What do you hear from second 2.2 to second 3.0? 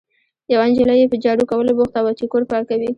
کور پاکوي.